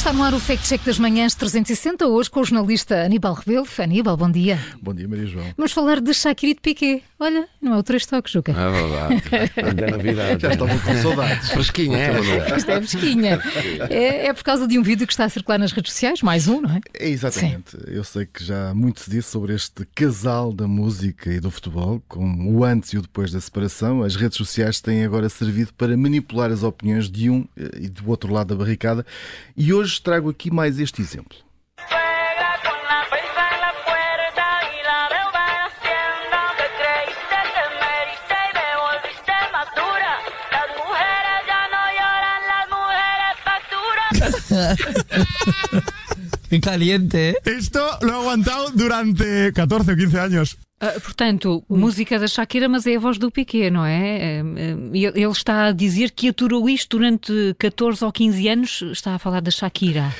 [0.00, 3.68] Está no ar o Fact Check das Manhãs 360, hoje com o jornalista Aníbal Rebelo.
[3.78, 4.58] Aníbal, bom dia.
[4.80, 5.44] Bom dia, Maria João.
[5.58, 7.02] Vamos falar de Shakira e de Piqué.
[7.18, 8.52] Olha, não é o três toques, Juca.
[8.52, 9.22] É verdade.
[9.56, 10.40] É novidade.
[10.40, 11.50] Já estavam com saudades.
[11.50, 12.56] Fresquinha, é?
[12.56, 13.42] Isto é pesquinha.
[13.90, 16.48] É, é por causa de um vídeo que está a circular nas redes sociais, mais
[16.48, 16.80] um, não é?
[16.98, 17.76] É exatamente.
[17.86, 22.02] Eu sei que já muito se disse sobre este casal da música e do futebol,
[22.08, 24.02] com o antes e o depois da separação.
[24.02, 28.08] As redes sociais têm agora servido para manipular as opiniões de um eh, e do
[28.08, 29.04] outro lado da barricada.
[29.54, 31.36] E hoje hoje trago aqui mais este exemplo.
[46.50, 47.36] Qué caliente, ¿eh?
[47.44, 50.58] Esto lo he aguantado durante 14 o 15 años.
[50.82, 54.40] Ah, portanto, música da Shakira, mas é a voz do Piqué, não é?
[54.40, 54.44] Ah,
[54.94, 58.82] Ele está a dizer que aturou isto durante 14 ou 15 anos.
[58.90, 60.10] Está a falar da Shakira.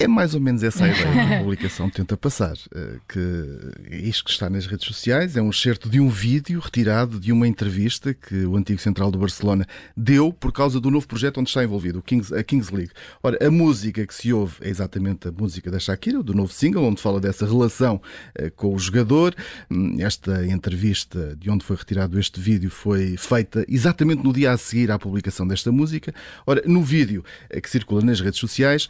[0.00, 2.56] É mais ou menos essa a ideia que a publicação tenta passar.
[2.72, 7.18] eh, Que isto que está nas redes sociais é um excerto de um vídeo retirado
[7.18, 11.40] de uma entrevista que o antigo central do Barcelona deu por causa do novo projeto
[11.40, 12.92] onde está envolvido, Kings, a Kings League.
[13.24, 16.84] Ora, a música que se ouve é exatamente a música da Shakira, do novo single,
[16.84, 18.00] onde fala dessa relação
[18.36, 19.34] eh, com o jogador.
[19.68, 24.56] Hum, Esta entrevista de onde foi retirado este vídeo foi feita exatamente no dia a
[24.56, 26.14] seguir à publicação desta música.
[26.46, 28.88] Ora, no vídeo eh, que circula nas redes sociais,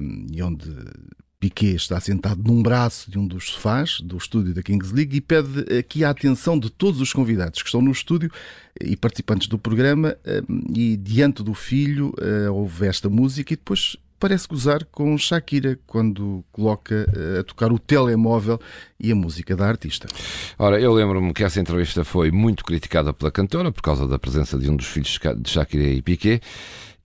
[0.00, 0.70] hum, e onde
[1.40, 5.20] Piquet está sentado num braço de um dos sofás do estúdio da Kings League e
[5.20, 8.30] pede aqui a atenção de todos os convidados que estão no estúdio
[8.80, 10.16] e participantes do programa
[10.48, 15.78] hum, e diante do filho eh, houve esta música e depois parece gozar com Shakira
[15.86, 18.60] quando coloca eh, a tocar o telemóvel
[18.98, 20.08] e a música da artista.
[20.58, 24.58] Ora, eu lembro-me que essa entrevista foi muito criticada pela cantora por causa da presença
[24.58, 26.40] de um dos filhos de Shakira e Piqué.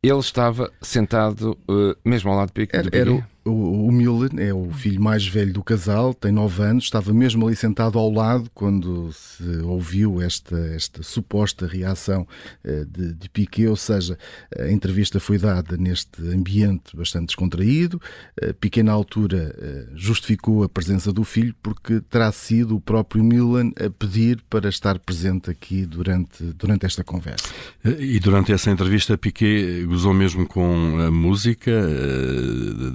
[0.03, 2.77] Ele estava sentado eh, mesmo ao lado de Piqué.
[2.77, 7.14] Era, era o, o, é o filho mais velho do casal, tem 9 anos, estava
[7.14, 12.26] mesmo ali sentado ao lado quando se ouviu esta, esta suposta reação
[12.64, 14.17] eh, de, de Piquet, ou seja,
[14.58, 18.02] a entrevista foi dada neste ambiente bastante descontraído.
[18.42, 23.23] Eh, Piquet, na altura, eh, justificou a presença do filho porque terá sido o próprio
[23.23, 27.49] Milan a pedir para estar presente aqui durante, durante esta conversa.
[27.83, 31.71] E durante essa entrevista, Piquet gozou mesmo com a música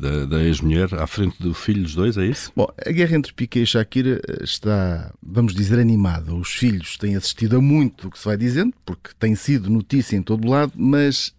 [0.01, 2.53] da, da ex-mulher à frente do filho dos dois, é isso?
[2.55, 6.33] Bom, a guerra entre Piquet e Shakira eh, está, vamos dizer, animada.
[6.35, 10.17] Os filhos têm assistido a muito do que se vai dizendo, porque tem sido notícia
[10.17, 11.33] em todo lado, mas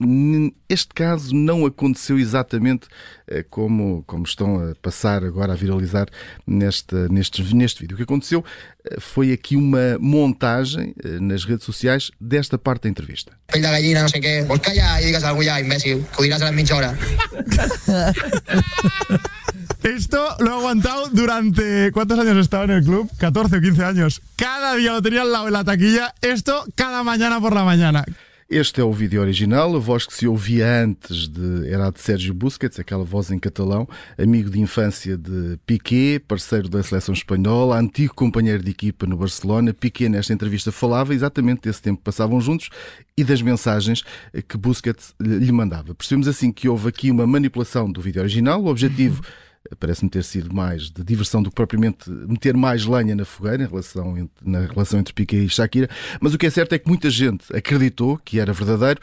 [0.67, 2.87] este caso não aconteceu exatamente
[3.27, 6.07] eh, como, como estão a passar agora a viralizar
[6.45, 7.95] neste, neste, neste vídeo.
[7.95, 8.43] O que aconteceu
[8.83, 13.39] eh, foi aqui uma montagem nas redes sociais desta parte da entrevista.
[13.51, 14.43] pell de gallina, no sé què.
[14.47, 16.93] Vols callar i digues alguna cosa ja, imbècil, que ho diràs a la mitja hora.
[19.83, 21.91] Esto lo he aguantado durante.
[21.91, 23.09] ¿Cuántos años estaba en el club?
[23.17, 24.21] 14 o 15 años.
[24.35, 26.13] Cada día lo tenía al lado de la taquilla.
[26.21, 28.03] Esto cada mañana por la mañana.
[28.51, 32.01] Este é o vídeo original, a voz que se ouvia antes de, era a de
[32.01, 33.87] Sérgio Busquets, aquela voz em catalão,
[34.17, 39.71] amigo de infância de Piqué, parceiro da seleção espanhola, antigo companheiro de equipa no Barcelona.
[39.71, 42.71] Piqué, nesta entrevista, falava exatamente desse tempo que passavam juntos
[43.15, 44.01] e das mensagens
[44.47, 45.93] que Busquets lhe mandava.
[45.93, 48.63] Percebemos assim que houve aqui uma manipulação do vídeo original.
[48.63, 49.21] O objetivo
[49.79, 53.67] parece-me ter sido mais de diversão do que propriamente meter mais lenha na fogueira em
[53.67, 55.89] relação, na relação entre Piqué e Shakira.
[56.19, 58.99] Mas o que é certo é que muita gente acreditou que era verdadeiro,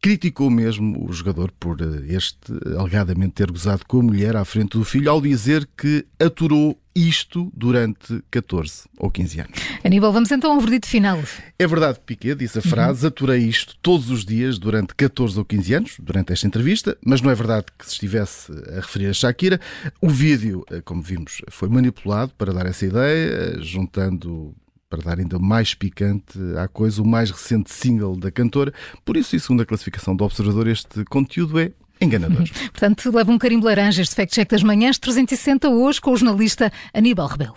[0.00, 4.78] criticou mesmo o jogador por eh, este alegadamente ter gozado com a mulher à frente
[4.78, 9.60] do filho ao dizer que aturou isto durante 14 ou 15 anos.
[9.84, 11.20] Aníbal, vamos então ao verdito final.
[11.58, 15.44] É verdade que Piquet disse a frase, aturei isto todos os dias durante 14 ou
[15.44, 19.12] 15 anos, durante esta entrevista, mas não é verdade que se estivesse a referir a
[19.12, 19.60] Shakira.
[20.00, 24.54] O vídeo, eh, como vimos, foi manipulado para dar essa ideia, juntando
[24.88, 28.74] para dar ainda mais picante à coisa, o mais recente single da cantora.
[29.04, 32.48] Por isso, e segundo a classificação do Observador, este conteúdo é enganador.
[32.72, 36.72] Portanto, leva um carimbo laranja este Fact Check das Manhãs 360 hoje com o jornalista
[36.94, 37.54] Aníbal Rebelo.